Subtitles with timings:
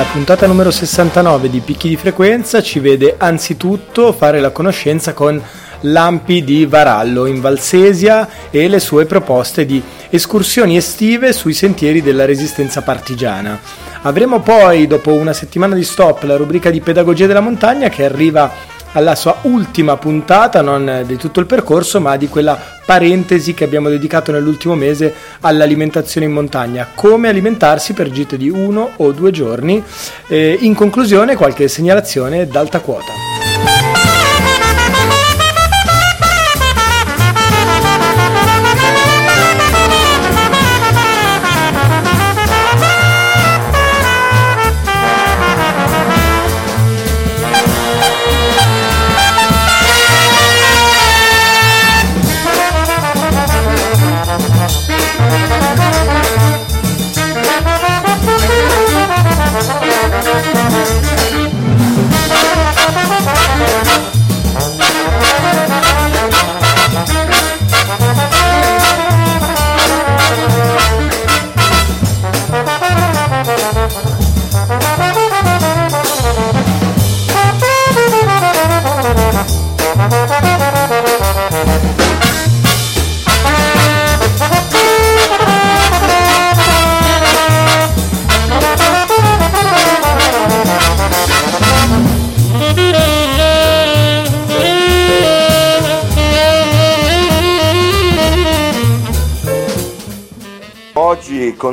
[0.00, 5.38] La puntata numero 69 di Picchi di Frequenza ci vede anzitutto fare la conoscenza con
[5.82, 12.24] Lampi di Varallo in Valsesia e le sue proposte di escursioni estive sui sentieri della
[12.24, 13.60] resistenza partigiana.
[14.00, 18.50] Avremo poi, dopo una settimana di stop, la rubrica di pedagogia della montagna che arriva
[18.92, 23.88] alla sua ultima puntata, non di tutto il percorso, ma di quella parentesi che abbiamo
[23.88, 29.82] dedicato nell'ultimo mese all'alimentazione in montagna, come alimentarsi per gite di uno o due giorni.
[30.28, 33.99] Eh, in conclusione, qualche segnalazione d'alta quota.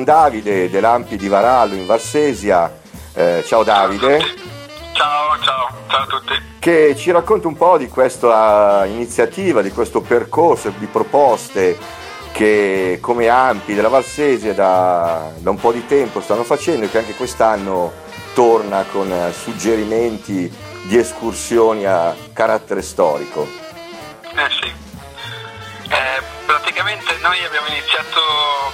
[0.07, 2.79] Davide dell'Ampi di Varallo in Varsesia.
[3.13, 4.19] Eh, ciao Davide.
[4.93, 6.33] Ciao, ciao, ciao a tutti.
[6.59, 11.77] Che ci racconta un po' di questa iniziativa, di questo percorso di proposte
[12.31, 16.99] che come Ampi della Valsesia da, da un po' di tempo stanno facendo e che
[16.99, 17.91] anche quest'anno
[18.33, 20.49] torna con suggerimenti
[20.83, 23.45] di escursioni a carattere storico.
[24.21, 24.73] Eh sì.
[25.89, 28.66] Eh, praticamente noi abbiamo iniziato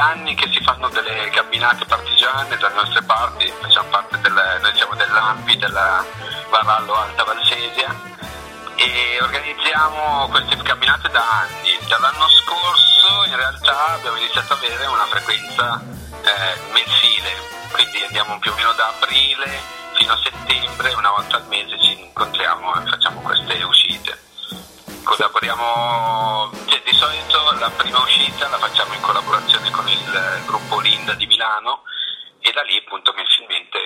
[0.00, 4.94] anni che si fanno delle camminate partigiane dalle nostre parti, facciamo parte del, noi siamo
[4.94, 6.04] dell'AMPI, della
[6.48, 7.94] Varallo Alta Valsesia
[8.76, 11.78] e organizziamo queste camminate da anni.
[11.86, 15.80] Dall'anno scorso in realtà abbiamo iniziato ad avere una frequenza
[16.22, 17.36] eh, mensile,
[17.72, 19.60] quindi andiamo più o meno da aprile
[19.94, 24.18] fino a settembre, una volta al mese ci incontriamo e facciamo queste uscite.
[25.02, 27.29] Collaboriamo, cioè, di solito
[27.60, 31.82] la prima uscita la facciamo in collaborazione con il gruppo Linda di Milano
[32.40, 33.78] e da lì appunto mensilmente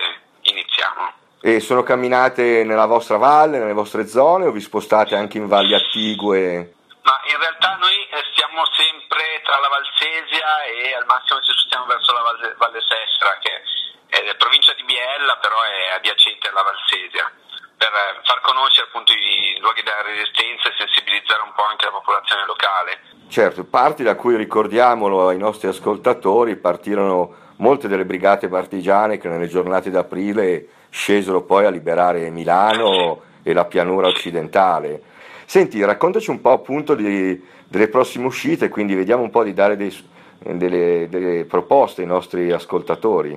[0.47, 1.11] iniziamo.
[1.41, 5.75] E sono camminate nella vostra valle, nelle vostre zone o vi spostate anche in valli
[5.75, 6.73] attigue?
[7.03, 11.85] Ma in realtà noi eh, stiamo sempre tra la Valsesia e al massimo ci spostiamo
[11.85, 13.61] verso la Valle, Valle Sestra, che
[14.07, 17.29] è provincia di Biella, però è adiacente alla Valsesia
[17.75, 21.91] per eh, far conoscere appunto i luoghi della resistenza e sensibilizzare un po' anche la
[21.91, 23.14] popolazione locale.
[23.27, 29.47] Certo, parti da cui ricordiamolo ai nostri ascoltatori partirono molte delle brigate partigiane che nelle
[29.47, 35.01] giornate d'aprile scesero poi a liberare Milano e la pianura occidentale.
[35.45, 39.75] Senti, raccontaci un po' appunto di, delle prossime uscite, quindi vediamo un po' di dare
[39.75, 39.93] dei,
[40.39, 43.31] delle, delle proposte ai nostri ascoltatori.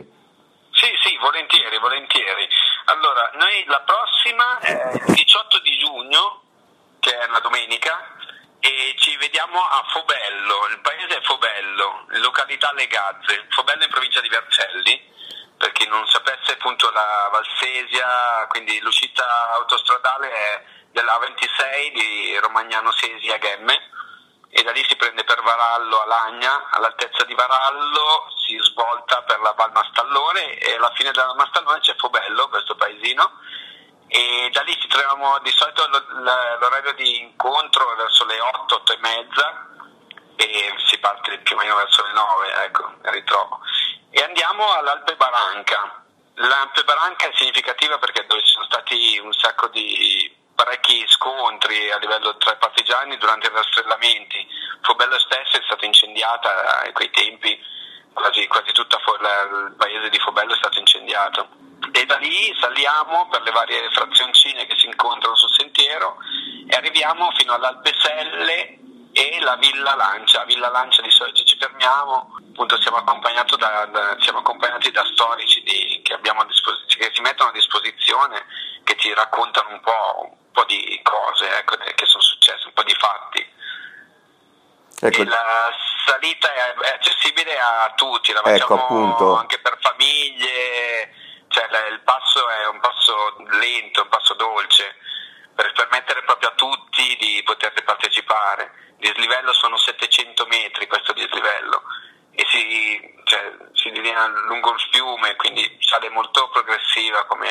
[0.70, 2.46] Sì, sì, volentieri, volentieri.
[2.86, 6.40] Allora, noi la prossima è il 18 di giugno,
[7.00, 8.16] che è una domenica,
[8.60, 14.20] e ci vediamo a Fobello, il paese è Fobello, località Le Gazze, Fobello in provincia
[14.20, 15.16] di Vercelli,
[15.56, 19.24] per chi non sapesse appunto la Valsesia, quindi l'uscita
[19.54, 23.90] autostradale è della 26 di Romagnano Sesi a Ghemme
[24.50, 29.40] e da lì si prende per Varallo a Lagna, all'altezza di Varallo si svolta per
[29.40, 33.32] la Val Mastallone e alla fine della Mastallone c'è Fobello, questo paesino,
[34.08, 38.98] e da lì ci troviamo di solito l'orario di incontro verso le 8, 8 e
[39.00, 39.66] mezza
[40.36, 43.60] e si parte più o meno verso le 9, ecco, ritrovo.
[44.10, 46.04] E andiamo all'Alpe Baranca.
[46.34, 51.98] L'Alpe Baranca è significativa perché dove ci sono stati un sacco di parecchi scontri a
[51.98, 54.46] livello tra i partigiani durante i rastrellamenti.
[54.82, 57.60] Fobello stessa è stata incendiata a quei tempi,
[58.12, 61.67] quasi, quasi tutto il paese di Fobello è stato incendiato.
[61.98, 66.18] E da lì saliamo per le varie frazioncine che si incontrano sul sentiero
[66.68, 68.78] e arriviamo fino all'Alpeselle
[69.10, 70.44] e la Villa Lancia.
[70.44, 76.00] Villa Lancia di solito ci fermiamo, appunto siamo, da, da, siamo accompagnati da storici di,
[76.04, 78.46] che, che, si mettono a disposizione,
[78.84, 82.84] che ci raccontano un po', un po di cose ecco, che sono successe, un po'
[82.84, 83.56] di fatti.
[85.00, 85.22] Ecco.
[85.24, 85.70] la
[86.06, 92.00] salita è, è, accessibile a tutti, la ecco, facciamo ecco, anche per famiglie, cioè il
[92.00, 92.80] passo è un
[93.58, 94.96] lento, un passo dolce,
[95.54, 101.82] per permettere proprio a tutti di poter partecipare dislivello sono 700 metri questo dislivello
[102.32, 107.48] e si, cioè, si dilinea lungo il fiume, quindi sale molto progressiva come,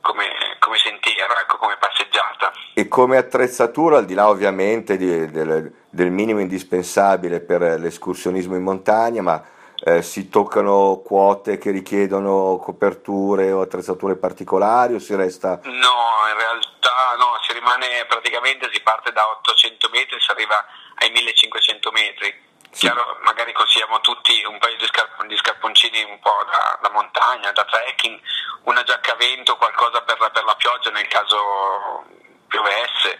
[0.00, 0.26] come,
[0.58, 2.52] come sentiero, ecco, come passeggiata.
[2.74, 8.62] E come attrezzatura, al di là ovviamente di, del, del, minimo indispensabile per l'escursionismo in
[8.62, 9.40] montagna, ma
[9.84, 15.60] eh, si toccano quote che richiedono coperture o attrezzature particolari o si resta...
[15.62, 20.64] No, in realtà no, si rimane praticamente, si parte da 800 metri, si arriva
[20.96, 22.44] ai 1500 metri.
[22.70, 22.86] Sì.
[22.86, 27.52] Chiaro, magari consigliamo tutti un paio di, scarp- di scarponcini un po' da, da, montagna,
[27.52, 28.20] da trekking,
[28.64, 32.04] una giacca a vento, qualcosa per, per la pioggia nel caso
[32.48, 33.18] piovesse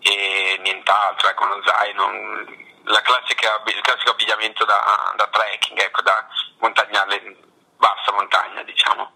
[0.00, 2.10] e nient'altro, ecco, uno zaino,
[3.02, 6.26] classica, il classico abbigliamento da, da trekking, ecco, da
[6.58, 7.36] montagnale,
[7.76, 9.12] bassa montagna diciamo.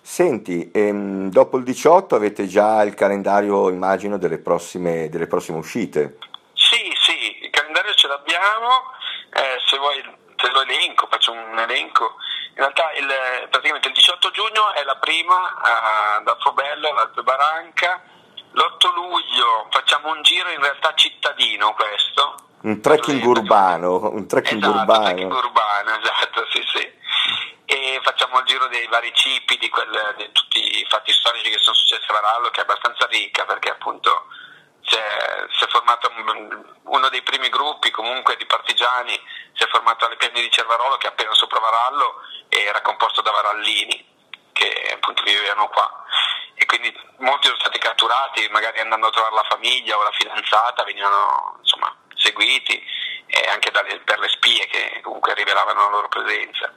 [0.00, 6.18] Senti, ehm, dopo il 18 avete già il calendario, immagino, delle prossime, delle prossime uscite?
[6.54, 8.90] Sì, sì, il calendario ce l'abbiamo,
[9.32, 10.02] eh, se vuoi
[10.36, 12.16] te lo elenco, faccio un elenco.
[12.50, 13.06] In realtà il,
[13.48, 18.02] praticamente il 18 giugno è la prima uh, da Fobello all'Alpe Baranca,
[18.52, 24.78] l'8 luglio facciamo un giro in realtà cittadino questo, un trekking urbano, un trekking esatto,
[24.78, 25.04] urbano.
[25.04, 27.00] trekking urbano, esatto, sì, sì.
[27.64, 31.58] E facciamo il giro dei vari cipi, di, quel, di tutti i fatti storici che
[31.58, 34.26] sono successi a Varallo, che è abbastanza ricca perché appunto
[34.82, 36.10] si è formato
[36.82, 39.18] uno dei primi gruppi comunque di partigiani,
[39.54, 42.16] si è formato alle piani di Cervarolo che è appena sopra Varallo
[42.48, 44.04] e era composto da varallini
[44.52, 46.04] che appunto vivevano qua
[46.54, 50.84] e quindi molti sono stati catturati magari andando a trovare la famiglia o la fidanzata
[50.84, 51.91] venivano insomma
[52.22, 52.82] seguiti
[53.26, 56.72] e anche dalle, per le spie che comunque rivelavano la loro presenza.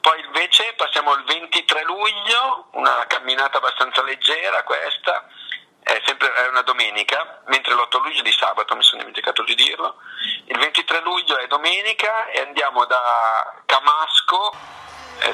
[0.00, 5.28] Poi invece passiamo al 23 luglio, una camminata abbastanza leggera questa,
[5.82, 9.54] è sempre è una domenica, mentre l'8 luglio è di sabato, mi sono dimenticato di
[9.54, 9.96] dirlo.
[10.46, 14.56] Il 23 luglio è domenica e andiamo da Camasco,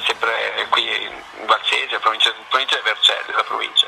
[0.05, 3.87] sempre qui in Valsesia, provincia, provincia di Vercelli, la provincia,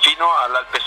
[0.00, 0.80] fino all'Alpe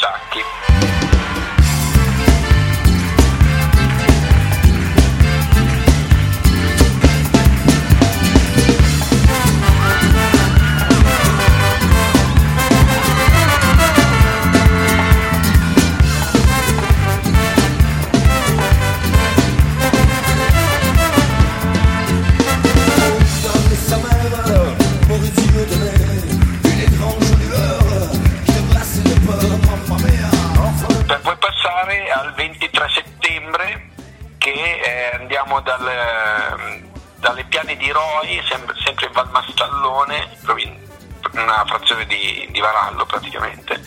[42.55, 43.81] di, Varallo praticamente,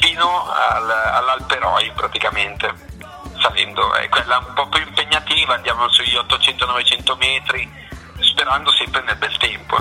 [0.00, 2.74] fino al, all'Alpe Roi praticamente,
[3.40, 3.94] salendo.
[3.94, 7.70] È quella un po' più impegnativa, andiamo sugli 800-900 metri,
[8.18, 9.76] sperando sempre nel bel tempo.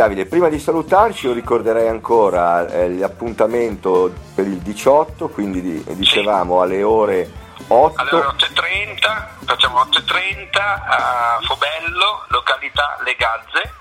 [0.00, 6.62] Davide, prima di salutarci io ricorderei ancora eh, l'appuntamento per il 18, quindi di, dicevamo
[6.62, 7.30] alle ore
[7.66, 8.00] 8.
[8.00, 13.72] Alle ore 8.30, facciamo 8.30 a Fobello, località Le Gazze,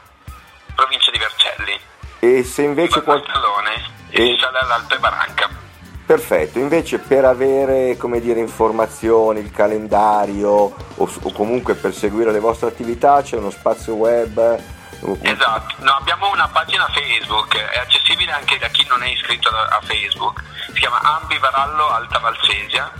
[0.75, 1.79] provincia di Vercelli.
[2.19, 3.01] E se invece...
[3.01, 3.23] Qual...
[4.09, 5.49] e sale all'Alpe Baranca.
[6.05, 12.41] Perfetto, invece per avere come dire, informazioni, il calendario o, o comunque per seguire le
[12.41, 14.77] vostre attività c'è uno spazio web
[15.21, 19.79] Esatto, no, abbiamo una pagina Facebook, è accessibile anche da chi non è iscritto a
[19.81, 22.91] Facebook, si chiama Ambivarallo Alta Valsesia.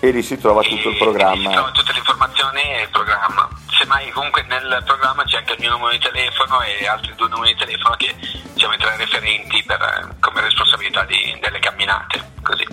[0.00, 1.48] E lì si trova tutto il programma.
[1.48, 5.60] Si trova tutte le informazioni e il programma, semmai comunque nel programma c'è anche il
[5.60, 8.14] mio numero di telefono e altri due numeri di telefono che
[8.56, 12.30] siamo i tre referenti per, come responsabilità di, delle camminate.
[12.42, 12.66] Così.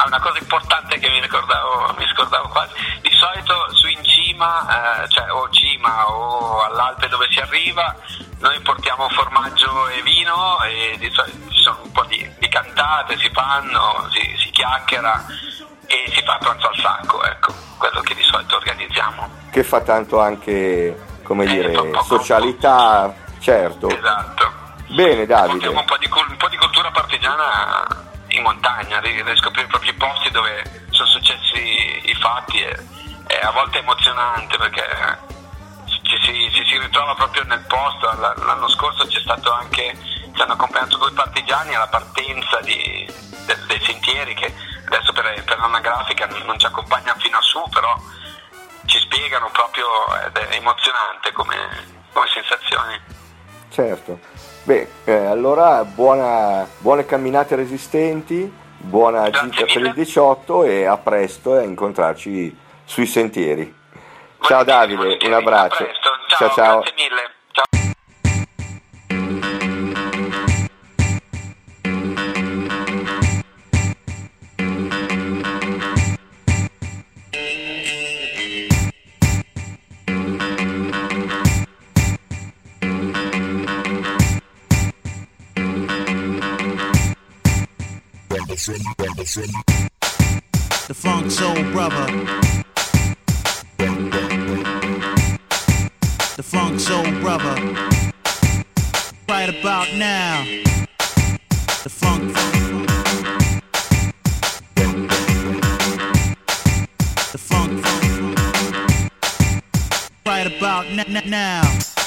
[0.00, 5.02] Ah, una cosa importante che mi ricordavo, mi scordavo quasi, di solito su in cima,
[5.02, 7.96] eh, cioè o cima o all'Alpe dove si arriva,
[8.38, 13.18] noi portiamo formaggio e vino e di solito ci sono un po' di, di cantate,
[13.18, 15.26] si fanno, si, si chiacchiera
[15.86, 19.28] e si fa pranzo al sacco, ecco, quello che di solito organizziamo.
[19.50, 23.88] Che fa tanto anche, come eh, dire, socialità, certo.
[23.88, 24.52] Esatto.
[24.90, 25.66] Bene Davide.
[25.66, 29.92] Un po, di, un po' di cultura partigiana in montagna, di, di scoprire i propri
[29.94, 32.76] posti dove sono successi i fatti e,
[33.26, 35.18] e a volte è emozionante perché
[36.02, 38.10] ci si, ci si, ritrova proprio nel posto.
[38.16, 39.96] L'anno scorso c'è stato anche,
[40.34, 43.06] ci hanno accompagnato due partigiani alla partenza di,
[43.46, 44.52] de, dei sentieri che
[44.86, 47.94] adesso per, per l'anagrafica non ci accompagnano fino a su, però
[48.86, 49.86] ci spiegano proprio
[50.26, 51.56] ed è emozionante come,
[52.12, 53.02] come sensazione.
[53.70, 54.18] Certo.
[54.68, 59.72] Beh, eh, allora buona, buone camminate resistenti, buona Grazie gita mille.
[59.72, 63.74] per il 18 e a presto e a incontrarci sui sentieri.
[64.42, 65.88] Ciao Davide, un abbraccio.
[66.36, 66.82] Ciao, ciao.
[66.82, 66.82] Ciao.
[89.34, 92.06] The Funk Soul Brother.
[96.36, 97.54] The Funk Soul Brother.
[99.28, 100.46] Right about now.
[101.82, 102.32] The Funk.
[107.32, 107.84] The Funk.
[110.24, 110.86] Right about
[111.26, 111.97] now.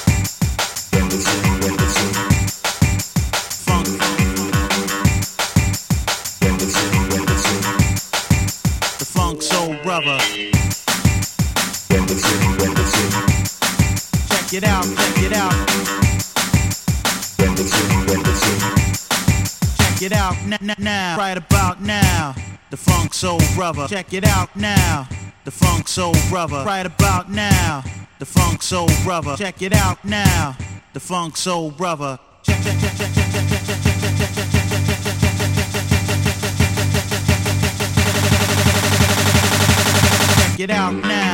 [20.41, 21.17] Check it out n- n- now.
[21.17, 22.35] Right about now.
[22.71, 23.87] The Funk Soul Brother.
[23.87, 25.07] Check it out now.
[25.45, 26.63] The Funk Soul Brother.
[26.65, 27.83] Right about now.
[28.19, 29.35] The Funk Soul Brother.
[29.37, 30.55] Check it out now.
[30.93, 32.19] The Funk Soul Brother.
[32.43, 35.01] Check check check check check check check check check
[40.59, 41.30] it out now,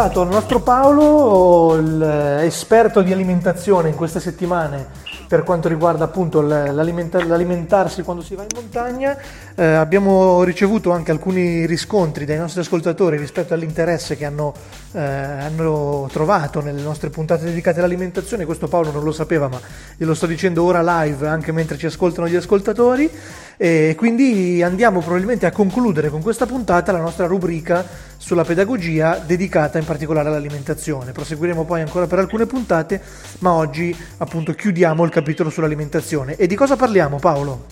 [0.00, 4.86] Ben ritrovato al nostro Paolo, l'esperto di alimentazione in queste settimane
[5.28, 9.14] per quanto riguarda appunto l'alimenta- l'alimentarsi quando si va in montagna.
[9.60, 14.54] Eh, abbiamo ricevuto anche alcuni riscontri dai nostri ascoltatori rispetto all'interesse che hanno,
[14.92, 18.46] eh, hanno trovato nelle nostre puntate dedicate all'alimentazione.
[18.46, 19.60] Questo Paolo non lo sapeva, ma
[19.98, 23.10] glielo sto dicendo ora live anche mentre ci ascoltano gli ascoltatori.
[23.58, 27.84] E quindi andiamo probabilmente a concludere con questa puntata la nostra rubrica
[28.16, 31.12] sulla pedagogia dedicata in particolare all'alimentazione.
[31.12, 32.98] Proseguiremo poi ancora per alcune puntate,
[33.40, 36.36] ma oggi appunto chiudiamo il capitolo sull'alimentazione.
[36.36, 37.69] E di cosa parliamo Paolo?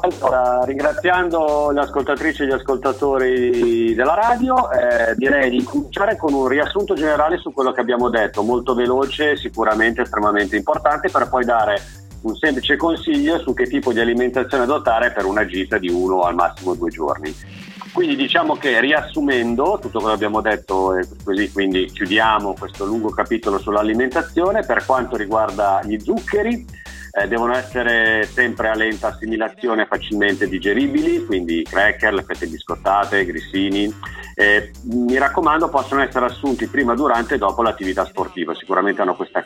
[0.00, 6.46] Allora, ringraziando le ascoltatrici e gli ascoltatori della radio, eh, direi di cominciare con un
[6.46, 11.80] riassunto generale su quello che abbiamo detto, molto veloce, sicuramente estremamente importante, per poi dare
[12.22, 16.22] un semplice consiglio su che tipo di alimentazione adottare per una gita di uno o
[16.22, 17.34] al massimo due giorni.
[17.92, 23.58] Quindi diciamo che riassumendo tutto quello che abbiamo detto, così quindi chiudiamo questo lungo capitolo
[23.58, 26.64] sull'alimentazione, per quanto riguarda gli zuccheri,
[27.22, 33.92] eh, devono essere sempre a lenta assimilazione facilmente digeribili, quindi cracker, le fette biscottate, grissini.
[34.34, 39.44] Eh, mi raccomando, possono essere assunti prima, durante e dopo l'attività sportiva, sicuramente hanno questa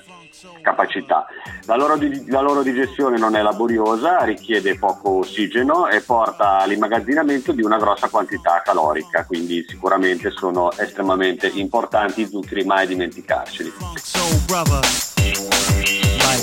[0.60, 1.26] capacità.
[1.64, 1.96] La loro,
[2.28, 8.08] la loro digestione non è laboriosa, richiede poco ossigeno e porta all'immagazzinamento di una grossa
[8.08, 13.72] quantità calorica, quindi sicuramente sono estremamente importanti i zuccheri, mai dimenticarceli.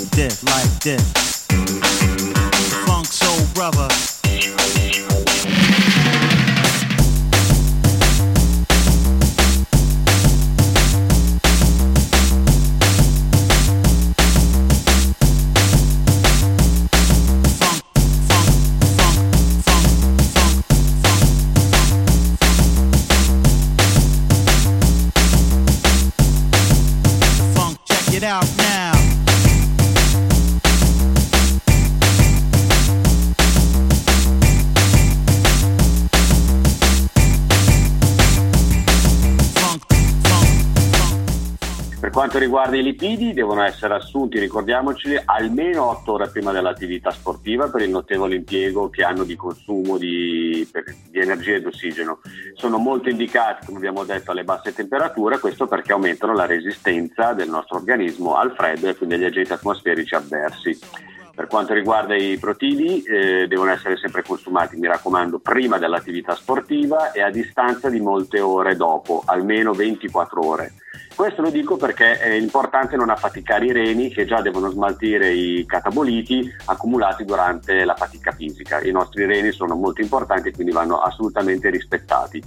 [0.00, 1.46] Like this, like this.
[2.86, 4.09] Funk Soul Brother.
[42.20, 47.80] Quanto riguarda i lipidi, devono essere assunti, ricordiamoci, almeno 8 ore prima dell'attività sportiva per
[47.80, 50.68] il notevole impiego che hanno di consumo di,
[51.08, 52.20] di energia ed ossigeno.
[52.52, 57.48] Sono molto indicati, come abbiamo detto, alle basse temperature, questo perché aumentano la resistenza del
[57.48, 60.78] nostro organismo al freddo e quindi agli agenti atmosferici avversi.
[61.34, 67.12] Per quanto riguarda i proteini, eh, devono essere sempre consumati, mi raccomando, prima dell'attività sportiva
[67.12, 70.72] e a distanza di molte ore dopo, almeno 24 ore.
[71.20, 75.66] Questo lo dico perché è importante non affaticare i reni che già devono smaltire i
[75.66, 78.80] cataboliti accumulati durante la fatica fisica.
[78.80, 82.42] I nostri reni sono molto importanti e quindi vanno assolutamente rispettati.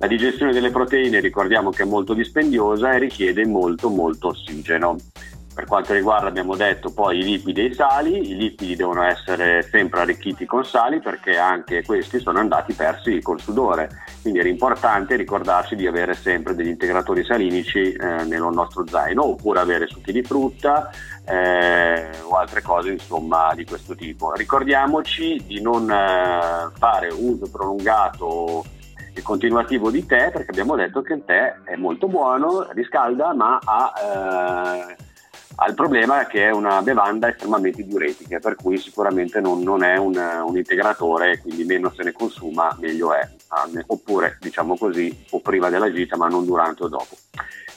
[0.00, 4.96] La digestione delle proteine ricordiamo che è molto dispendiosa e richiede molto molto ossigeno.
[5.60, 9.60] Per quanto riguarda, abbiamo detto, poi i liquidi e i sali, i liquidi devono essere
[9.60, 13.90] sempre arricchiti con sali perché anche questi sono andati persi col sudore,
[14.22, 19.60] quindi era importante ricordarci di avere sempre degli integratori salinici eh, nel nostro zaino oppure
[19.60, 20.90] avere succhi di frutta
[21.26, 24.32] eh, o altre cose insomma di questo tipo.
[24.32, 28.64] Ricordiamoci di non eh, fare uso prolungato
[29.12, 33.58] e continuativo di tè perché abbiamo detto che il tè è molto buono, riscalda ma
[33.62, 33.92] ha
[35.68, 40.16] il problema che è una bevanda estremamente diuretica, per cui sicuramente non, non è un,
[40.16, 43.28] un, integratore, quindi meno se ne consuma meglio è,
[43.86, 47.16] oppure diciamo così, o prima della gita ma non durante o dopo.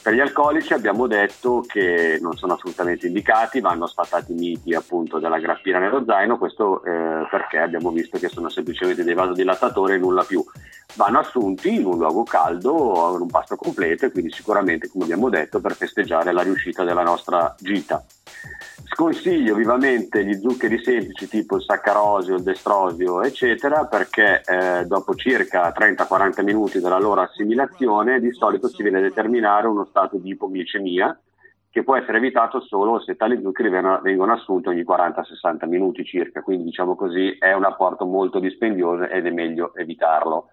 [0.04, 5.18] Per gli alcolici abbiamo detto che non sono assolutamente indicati, vanno sfatati i miti appunto
[5.18, 9.96] della grappina nello zaino, questo eh, perché abbiamo visto che sono semplicemente dei vasodilattatori e
[9.96, 10.44] nulla più.
[10.96, 15.30] Vanno assunti in un luogo caldo, in un pasto completo e quindi sicuramente, come abbiamo
[15.30, 17.73] detto, per festeggiare la riuscita della nostra gita.
[18.86, 25.72] Sconsiglio vivamente gli zuccheri semplici tipo il saccarosio, il destrosio, eccetera, perché eh, dopo circa
[25.76, 31.18] 30-40 minuti della loro assimilazione di solito si viene a determinare uno stato di ipoglicemia
[31.74, 36.66] che può essere evitato solo se tali zuccheri vengono assunti ogni 40-60 minuti circa, quindi
[36.66, 40.50] diciamo così è un apporto molto dispendioso ed è meglio evitarlo.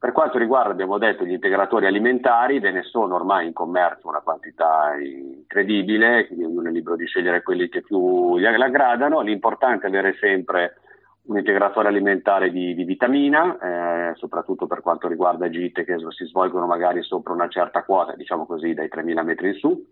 [0.00, 4.20] Per quanto riguarda, abbiamo detto, gli integratori alimentari, ve ne sono ormai in commercio una
[4.20, 9.20] quantità incredibile, quindi ognuno è libero di scegliere quelli che più gli aggradano.
[9.20, 10.76] L'importante è avere sempre
[11.24, 16.64] un integratore alimentare di, di vitamina, eh, soprattutto per quanto riguarda gite che si svolgono
[16.64, 19.84] magari sopra una certa quota, diciamo così dai 3.000 metri in su.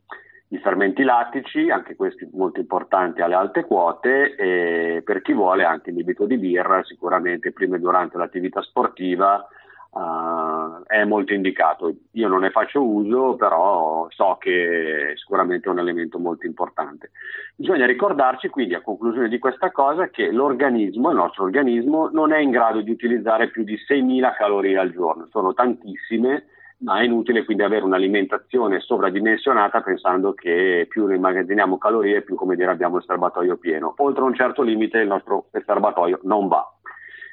[0.49, 5.91] I fermenti lattici, anche questi molto importanti alle alte quote, e per chi vuole anche
[5.91, 9.47] il debito di birra, sicuramente prima e durante l'attività sportiva
[9.91, 11.93] Uh, è molto indicato.
[12.13, 17.11] Io non ne faccio uso, però so che è sicuramente un elemento molto importante.
[17.57, 22.39] Bisogna ricordarci quindi a conclusione di questa cosa che l'organismo, il nostro organismo, non è
[22.39, 26.45] in grado di utilizzare più di 6.000 calorie al giorno, sono tantissime,
[26.79, 32.55] ma è inutile quindi avere un'alimentazione sovradimensionata pensando che più ne immagazziniamo calorie, più come
[32.55, 33.95] dire abbiamo il serbatoio pieno.
[33.97, 36.73] Oltre un certo limite il nostro serbatoio non va.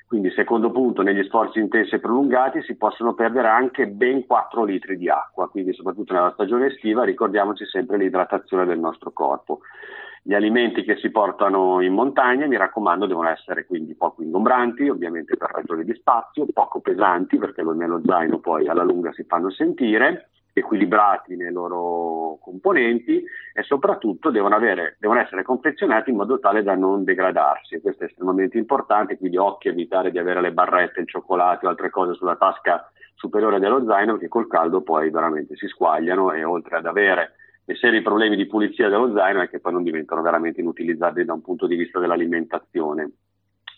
[0.08, 4.98] Quindi, secondo punto, negli sforzi intensi e prolungati si possono perdere anche ben 4 litri
[4.98, 9.62] di acqua, quindi soprattutto nella stagione estiva ricordiamoci sempre l'idratazione del nostro corpo.
[10.22, 15.38] Gli alimenti che si portano in montagna, mi raccomando, devono essere quindi poco ingombranti, ovviamente
[15.38, 20.30] per ragioni di spazio, poco pesanti, perché nello zaino poi alla lunga si fanno sentire,
[20.58, 23.22] equilibrati nei loro componenti
[23.54, 27.82] e soprattutto devono, avere, devono, essere confezionati in modo tale da non degradarsi.
[27.82, 31.70] Questo è estremamente importante, quindi occhio a evitare di avere le barrette, il cioccolato o
[31.70, 36.44] altre cose sulla tasca superiore dello zaino perché col caldo poi veramente si squagliano e
[36.44, 40.22] oltre ad avere dei seri problemi di pulizia dello zaino è che poi non diventano
[40.22, 43.12] veramente inutilizzabili da un punto di vista dell'alimentazione.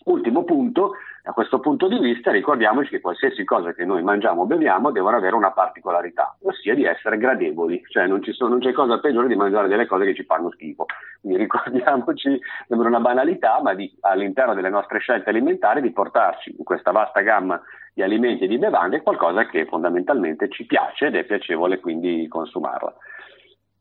[0.04, 4.46] Ultimo punto, da questo punto di vista ricordiamoci che qualsiasi cosa che noi mangiamo o
[4.46, 8.98] beviamo devono avere una particolarità, ossia di essere gradevoli, cioè non, sono, non c'è cosa
[8.98, 10.86] peggiore di mangiare delle cose che ci fanno schifo.
[11.20, 16.64] Quindi ricordiamoci, sembra una banalità, ma di, all'interno delle nostre scelte alimentari di portarci in
[16.64, 17.60] questa vasta gamma
[17.92, 22.94] di alimenti e di bevande qualcosa che fondamentalmente ci piace ed è piacevole quindi consumarla.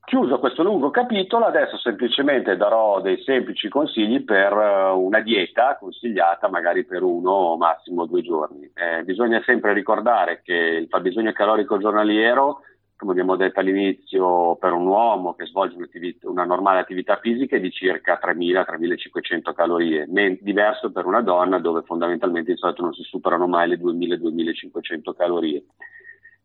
[0.08, 6.48] Chiuso questo lungo capitolo, adesso semplicemente darò dei semplici consigli per eh, una dieta consigliata
[6.48, 8.72] magari per uno o massimo due giorni.
[8.74, 12.62] Eh, bisogna sempre ricordare che il fabbisogno calorico giornaliero,
[12.96, 15.76] come abbiamo detto all'inizio, per un uomo che svolge
[16.22, 21.82] una normale attività fisica è di circa 3.000-3.500 calorie, men- diverso per una donna dove
[21.82, 25.66] fondamentalmente di solito non si superano mai le 2.000-2.500 calorie.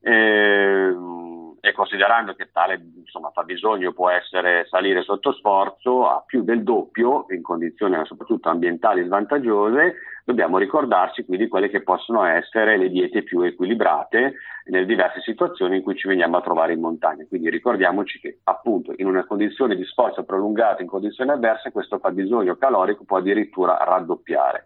[0.05, 0.42] Eh,
[1.93, 7.43] considerando che tale insomma, fabbisogno può essere salire sotto sforzo a più del doppio in
[7.43, 14.35] condizioni soprattutto ambientali svantaggiose, dobbiamo ricordarci quindi quelle che possono essere le diete più equilibrate
[14.67, 17.27] nelle diverse situazioni in cui ci veniamo a trovare in montagna.
[17.29, 22.57] Quindi ricordiamoci che appunto in una condizione di sforzo prolungato, in condizioni avverse, questo fabbisogno
[22.57, 24.65] calorico può addirittura raddoppiare.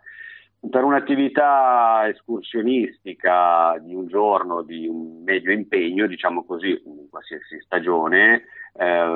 [0.69, 8.45] Per un'attività escursionistica di un giorno, di un medio impegno, diciamo così, in qualsiasi stagione,
[8.75, 9.07] eh,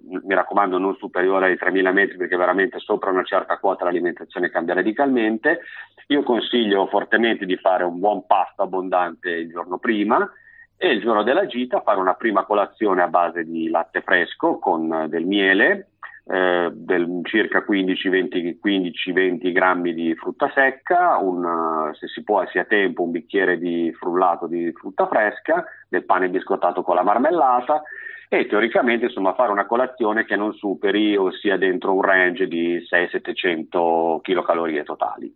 [0.00, 4.74] mi raccomando non superiore ai 3.000 metri perché veramente sopra una certa quota l'alimentazione cambia
[4.74, 5.60] radicalmente.
[6.08, 10.28] Io consiglio fortemente di fare un buon pasto abbondante il giorno prima
[10.76, 15.06] e il giorno della gita fare una prima colazione a base di latte fresco con
[15.08, 15.90] del miele,
[16.30, 23.02] eh, del circa 15-20 grammi di frutta secca, un, se si può e si tempo
[23.02, 27.82] un bicchiere di frullato di frutta fresca, del pane biscottato con la marmellata
[28.28, 32.76] e teoricamente insomma fare una colazione che non superi o sia dentro un range di
[32.76, 35.34] 600-700 kcal totali.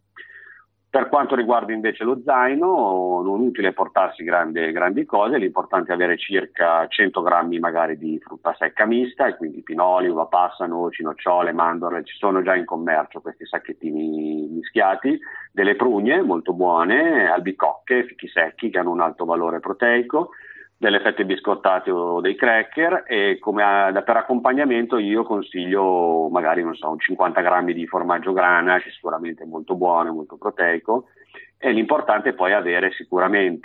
[0.93, 5.95] Per quanto riguarda invece lo zaino, non è utile portarsi grandi, grandi cose, l'importante è
[5.95, 11.03] avere circa 100 grammi magari di frutta secca mista, e quindi pinoli, uva passa, noci,
[11.03, 15.19] nocciole, mandorle, ci sono già in commercio questi sacchettini mischiati,
[15.51, 20.33] delle prugne molto buone, albicocche, fichi secchi che hanno un alto valore proteico,
[20.83, 26.91] delle fette biscottate o dei cracker e a, per accompagnamento io consiglio magari non so,
[26.91, 31.07] un 50 grammi di formaggio grana che sicuramente molto buono, molto proteico
[31.57, 33.61] e l'importante è poi avere sicuramente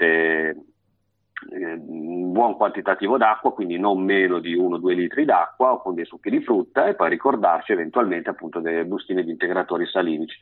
[1.50, 6.06] eh, un buon quantitativo d'acqua, quindi non meno di 1-2 litri d'acqua o con dei
[6.06, 10.38] succhi di frutta e poi ricordarci eventualmente appunto delle bustine di integratori salinici.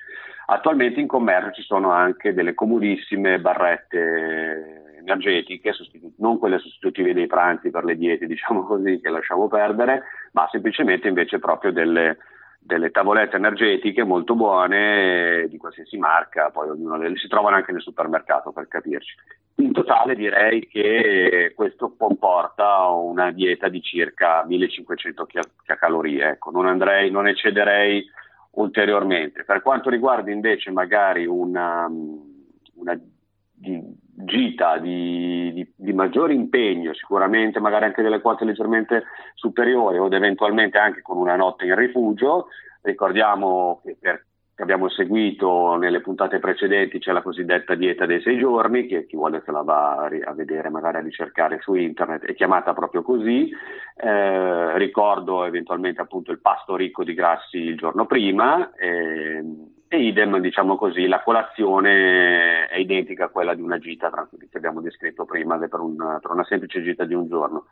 [0.48, 5.74] Attualmente in commercio ci sono anche delle comodissime barrette energetiche,
[6.18, 11.08] non quelle sostitutive dei pranzi per le diete, diciamo così, che lasciamo perdere, ma semplicemente
[11.08, 12.18] invece proprio delle,
[12.60, 17.82] delle tavolette energetiche molto buone di qualsiasi marca, poi ognuno le si trovano anche nel
[17.82, 19.16] supermercato per capirci.
[19.58, 25.28] In totale direi che questo comporta una dieta di circa 1500
[25.80, 28.04] calorie, ecco, non, andrei, non eccederei
[28.52, 29.44] ulteriormente.
[29.44, 33.00] Per quanto riguarda invece magari una, una
[33.54, 40.08] di gita di, di, di maggiore impegno, sicuramente magari anche delle quote leggermente superiori o
[40.10, 42.48] eventualmente anche con una notte in rifugio.
[42.82, 44.26] Ricordiamo che per
[44.56, 49.18] che abbiamo seguito nelle puntate precedenti c'è la cosiddetta dieta dei sei giorni, che chi
[49.18, 53.52] vuole se la va a vedere, magari a ricercare su internet, è chiamata proprio così.
[53.98, 58.72] Eh, ricordo eventualmente appunto il pasto ricco di grassi il giorno prima.
[58.76, 59.44] Eh,
[59.88, 64.10] e idem, diciamo così, la colazione è identica a quella di una gita
[64.50, 67.68] che abbiamo descritto prima per, un, per una semplice gita di un giorno.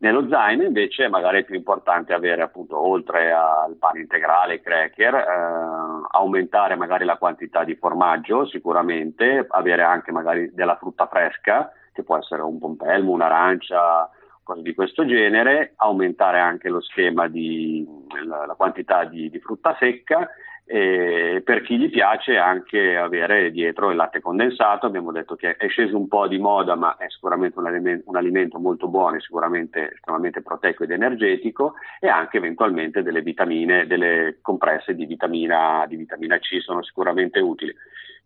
[0.00, 5.14] Nello zaino invece magari è più importante avere appunto oltre al pane integrale, ai cracker,
[5.14, 12.04] eh, aumentare magari la quantità di formaggio sicuramente, avere anche magari della frutta fresca che
[12.04, 14.08] può essere un pompelmo, un'arancia,
[14.44, 17.84] cose di questo genere, aumentare anche lo schema di
[18.24, 20.30] la, la quantità di, di frutta secca
[20.70, 25.66] e per chi gli piace anche avere dietro il latte condensato, abbiamo detto che è
[25.68, 29.20] sceso un po' di moda ma è sicuramente un alimento, un alimento molto buono e
[29.20, 35.96] sicuramente estremamente proteico ed energetico e anche eventualmente delle vitamine, delle compresse di vitamina, di
[35.96, 37.74] vitamina C sono sicuramente utili.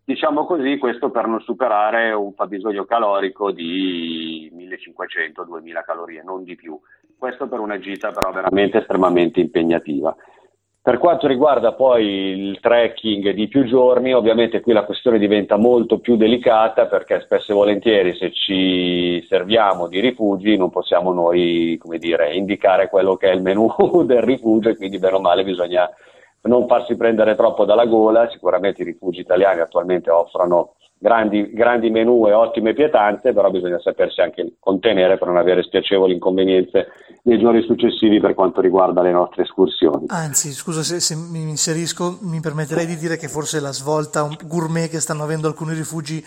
[0.03, 6.77] Diciamo così, questo per non superare un fabbisogno calorico di 1500-2000 calorie, non di più.
[7.17, 10.13] Questo per una gita però veramente estremamente impegnativa.
[10.85, 15.99] Per quanto riguarda poi il trekking di più giorni, ovviamente qui la questione diventa molto
[15.99, 21.99] più delicata perché spesso e volentieri se ci serviamo di rifugi non possiamo noi, come
[21.99, 25.89] dire, indicare quello che è il menù del rifugio e quindi bene o male bisogna
[26.43, 28.29] non farsi prendere troppo dalla gola.
[28.29, 34.21] Sicuramente i rifugi italiani attualmente offrono grandi, grandi menù e ottime pietanze, però bisogna sapersi
[34.21, 36.87] anche contenere per non avere spiacevoli inconvenienze
[37.23, 40.05] nei giorni successivi per quanto riguarda le nostre escursioni.
[40.07, 44.89] Anzi, scusa se, se mi inserisco, mi permetterei di dire che forse la svolta gourmet
[44.89, 46.23] che stanno avendo alcuni rifugi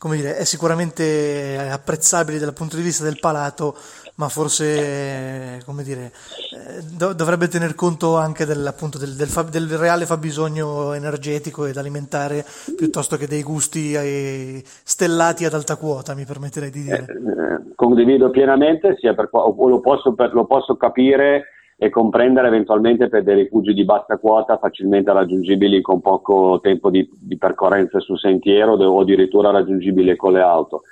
[0.00, 3.76] come dire, è sicuramente apprezzabile dal punto di vista del palato,
[4.20, 6.12] ma forse come dire,
[6.52, 11.78] eh, do- dovrebbe tener conto anche del, del, del, fa- del, reale fabbisogno energetico ed
[11.78, 12.44] alimentare
[12.76, 17.06] piuttosto che dei gusti eh, stellati ad alta quota, mi permetterei di dire.
[17.08, 21.46] Eh, condivido pienamente, sia per, lo posso, per, lo posso capire
[21.78, 27.08] e comprendere eventualmente per dei rifugi di bassa quota facilmente raggiungibili con poco tempo di,
[27.10, 30.82] di percorrenza sul sentiero o addirittura raggiungibili con le auto.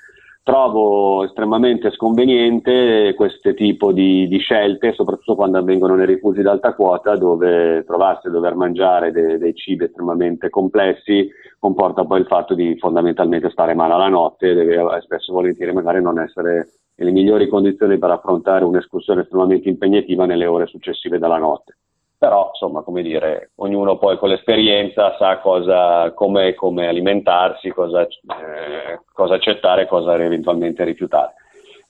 [0.49, 7.17] Trovo estremamente sconveniente questo tipo di, di, scelte, soprattutto quando avvengono nei rifugi d'alta quota
[7.17, 12.79] dove trovarsi a dover mangiare de, dei cibi estremamente complessi comporta poi il fatto di
[12.79, 18.13] fondamentalmente stare male alla notte e spesso volentieri magari non essere nelle migliori condizioni per
[18.13, 21.77] affrontare un'escursione estremamente impegnativa nelle ore successive della notte
[22.19, 29.01] però insomma come dire ognuno poi con l'esperienza sa cosa, come, come alimentarsi cosa, eh,
[29.13, 31.35] cosa accettare cosa eventualmente rifiutare.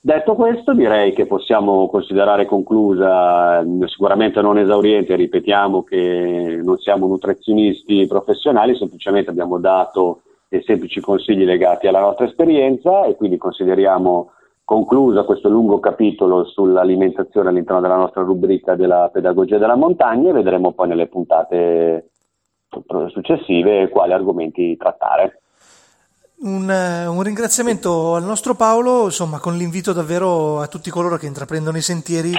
[0.01, 8.07] Detto questo direi che possiamo considerare conclusa sicuramente non esauriente ripetiamo che non siamo nutrizionisti
[8.07, 14.31] professionali semplicemente abbiamo dato dei semplici consigli legati alla nostra esperienza e quindi consideriamo
[14.69, 20.73] concluso questo lungo capitolo sull'alimentazione all'interno della nostra rubrica della pedagogia della montagna e vedremo
[20.73, 22.11] poi nelle puntate
[23.07, 25.41] successive quali argomenti trattare.
[26.41, 31.25] Un, eh, un, ringraziamento al nostro Paolo, insomma, con l'invito davvero a tutti coloro che
[31.25, 32.31] intraprendono i sentieri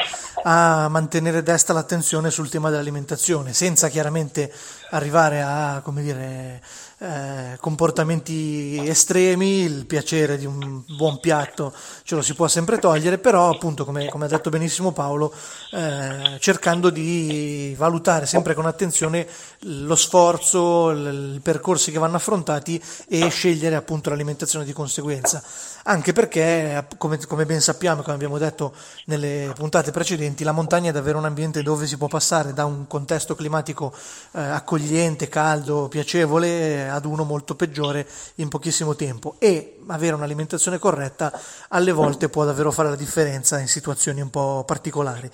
[0.44, 4.50] a mantenere desta l'attenzione sul tema dell'alimentazione, senza chiaramente
[4.90, 6.60] arrivare a, come dire,
[7.02, 13.16] eh, comportamenti estremi, il piacere di un buon piatto ce lo si può sempre togliere,
[13.16, 15.32] però appunto come, come ha detto benissimo Paolo,
[15.72, 19.26] eh, cercando di valutare sempre con attenzione
[19.60, 25.42] lo sforzo, i percorsi che vanno affrontati e scegliere appunto l'alimentazione di conseguenza
[25.84, 28.74] anche perché, come, come ben sappiamo, come abbiamo detto
[29.06, 32.86] nelle puntate precedenti, la montagna è davvero un ambiente dove si può passare da un
[32.86, 33.92] contesto climatico
[34.32, 41.32] eh, accogliente, caldo, piacevole ad uno molto peggiore in pochissimo tempo e avere un'alimentazione corretta
[41.68, 45.30] alle volte può davvero fare la differenza in situazioni un po' particolari.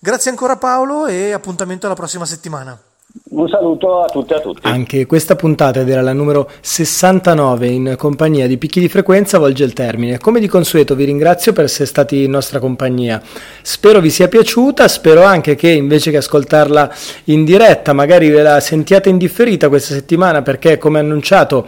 [0.00, 2.89] Grazie ancora Paolo e appuntamento alla prossima settimana.
[3.30, 4.60] Un saluto a tutti e a tutti.
[4.62, 9.64] Anche questa puntata, ed era la numero 69 in compagnia di Picchi di Frequenza, volge
[9.64, 10.18] il termine.
[10.18, 13.20] Come di consueto vi ringrazio per essere stati in nostra compagnia.
[13.62, 16.92] Spero vi sia piaciuta, spero anche che invece che ascoltarla
[17.24, 21.66] in diretta, magari ve la sentiate indifferita questa settimana perché, come annunciato,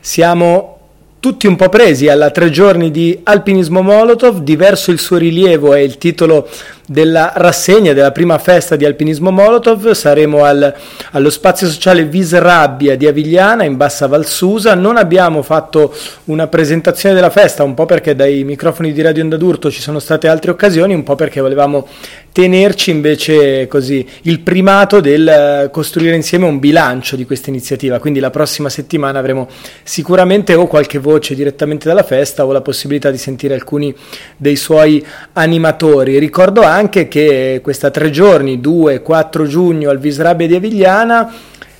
[0.00, 0.78] siamo
[1.22, 5.78] tutti un po' presi alla tre giorni di alpinismo Molotov, diverso il suo rilievo è
[5.78, 6.48] il titolo
[6.86, 9.92] della rassegna della prima festa di alpinismo Molotov.
[9.92, 10.74] Saremo al,
[11.12, 14.74] allo spazio sociale Visrabbia di Avigliana in Bassa Valsusa.
[14.74, 19.36] Non abbiamo fatto una presentazione della festa, un po' perché dai microfoni di Radio Onda
[19.36, 21.86] d'Urto ci sono state altre occasioni, un po' perché volevamo
[22.32, 27.98] tenerci invece così il primato del costruire insieme un bilancio di questa iniziativa.
[27.98, 29.48] Quindi la prossima settimana avremo
[29.82, 33.94] sicuramente o qualche voce direttamente dalla festa o la possibilità di sentire alcuni
[34.36, 36.18] dei suoi animatori.
[36.18, 41.30] Ricordo anche che questa tre giorni, 2-4 giugno al Visrabia di Avigliana,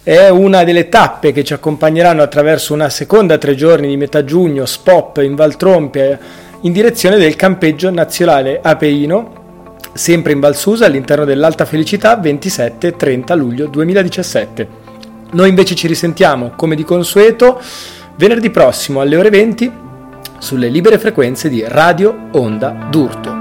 [0.03, 4.67] è una delle tappe che ci accompagneranno attraverso una seconda tre giorni di metà giugno,
[4.67, 6.19] SPOP in Valtrompe,
[6.63, 14.69] in direzione del campeggio nazionale Apeino, sempre in Valsusa all'interno dell'Alta Felicità 27-30 luglio 2017.
[15.33, 17.59] Noi invece ci risentiamo, come di consueto,
[18.17, 19.73] venerdì prossimo alle ore 20
[20.39, 23.32] sulle libere frequenze di Radio Onda d'Urto.